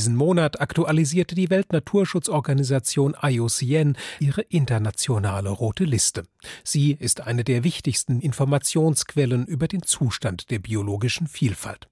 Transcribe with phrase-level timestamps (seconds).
[0.00, 6.22] Diesen Monat aktualisierte die Weltnaturschutzorganisation IUCN ihre internationale rote Liste.
[6.64, 11.89] Sie ist eine der wichtigsten Informationsquellen über den Zustand der biologischen Vielfalt.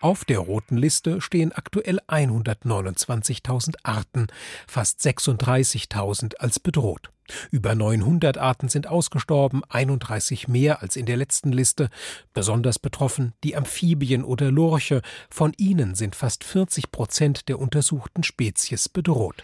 [0.00, 4.26] Auf der roten Liste stehen aktuell 129.000 Arten,
[4.66, 7.10] fast 36.000 als bedroht.
[7.50, 11.88] Über 900 Arten sind ausgestorben, 31 mehr als in der letzten Liste.
[12.34, 15.02] Besonders betroffen die Amphibien oder Lurche.
[15.30, 19.42] Von ihnen sind fast 40 Prozent der untersuchten Spezies bedroht.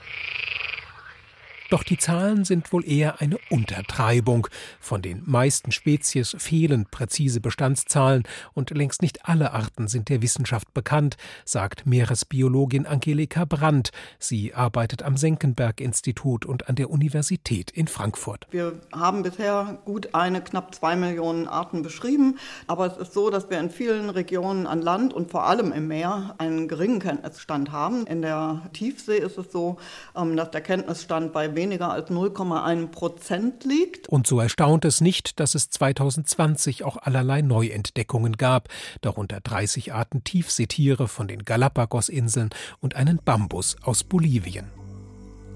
[1.73, 4.47] Doch die Zahlen sind wohl eher eine Untertreibung.
[4.79, 10.75] Von den meisten Spezies fehlen präzise Bestandszahlen und längst nicht alle Arten sind der Wissenschaft
[10.75, 13.91] bekannt, sagt Meeresbiologin Angelika Brandt.
[14.19, 18.47] Sie arbeitet am Senckenberg-Institut und an der Universität in Frankfurt.
[18.51, 23.49] Wir haben bisher gut eine knapp zwei Millionen Arten beschrieben, aber es ist so, dass
[23.49, 28.07] wir in vielen Regionen an Land und vor allem im Meer einen geringen Kenntnisstand haben.
[28.07, 29.79] In der Tiefsee ist es so,
[30.15, 34.09] ähm, dass der Kenntnisstand bei weniger als 0,1 Prozent liegt.
[34.09, 38.69] Und so erstaunt es nicht, dass es 2020 auch allerlei Neuentdeckungen gab,
[39.01, 44.82] darunter 30 Arten Tiefseetiere von den Galapagos-Inseln und einen Bambus aus Bolivien.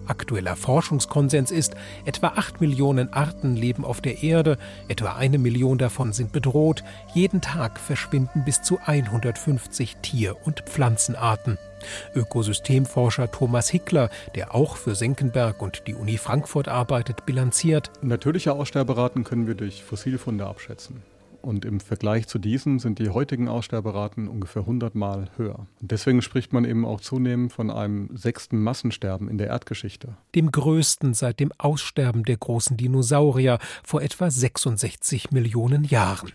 [0.07, 6.13] Aktueller Forschungskonsens ist, etwa 8 Millionen Arten leben auf der Erde, etwa eine Million davon
[6.13, 11.59] sind bedroht, jeden Tag verschwinden bis zu 150 Tier- und Pflanzenarten.
[12.15, 17.91] Ökosystemforscher Thomas Hickler, der auch für Senckenberg und die Uni Frankfurt arbeitet, bilanziert.
[18.03, 21.03] Natürliche Aussterberaten können wir durch Fossilfunde abschätzen.
[21.47, 25.69] Und im Vergleich zu diesen sind die heutigen Aussterberaten ungefähr 100 Mal höher.
[25.81, 30.17] Und deswegen spricht man eben auch zunehmend von einem sechsten Massensterben in der Erdgeschichte.
[30.35, 36.33] Dem größten seit dem Aussterben der großen Dinosaurier vor etwa 66 Millionen Jahren.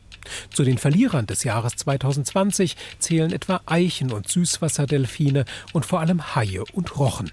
[0.49, 6.63] Zu den Verlierern des Jahres 2020 zählen etwa Eichen- und Süßwasserdelfine und vor allem Haie
[6.71, 7.31] und Rochen.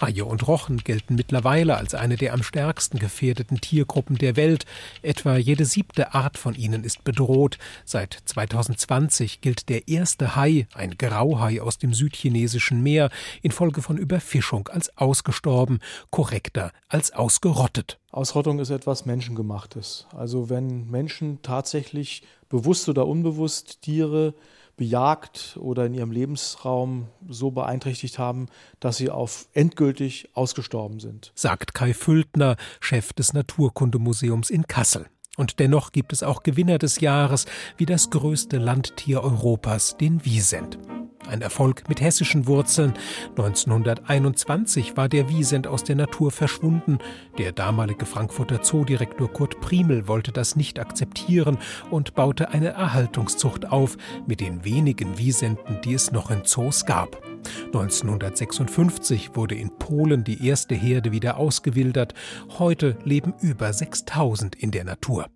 [0.00, 4.64] Haie und Rochen gelten mittlerweile als eine der am stärksten gefährdeten Tiergruppen der Welt.
[5.02, 7.58] Etwa jede siebte Art von ihnen ist bedroht.
[7.84, 13.10] Seit 2020 gilt der erste Hai, ein Grauhai aus dem südchinesischen Meer,
[13.42, 15.80] infolge von Überfischung als ausgestorben,
[16.10, 17.98] korrekter als ausgerottet.
[18.10, 20.06] Ausrottung ist etwas Menschengemachtes.
[20.16, 24.34] Also wenn Menschen tatsächlich bewusst oder unbewusst Tiere
[24.76, 28.46] bejagt oder in ihrem Lebensraum so beeinträchtigt haben,
[28.80, 31.32] dass sie auf endgültig ausgestorben sind.
[31.34, 35.06] Sagt Kai Füldner, Chef des Naturkundemuseums in Kassel.
[35.36, 40.78] Und dennoch gibt es auch Gewinner des Jahres, wie das größte Landtier Europas, den Wiesent.
[41.28, 42.94] Ein Erfolg mit hessischen Wurzeln.
[43.30, 46.98] 1921 war der Wiesent aus der Natur verschwunden.
[47.38, 51.58] Der damalige Frankfurter Zoodirektor Kurt Primel wollte das nicht akzeptieren
[51.90, 57.20] und baute eine Erhaltungszucht auf mit den wenigen Wiesenten, die es noch in Zoos gab.
[57.66, 62.14] 1956 wurde in Polen die erste Herde wieder ausgewildert.
[62.58, 65.26] Heute leben über 6000 in der Natur.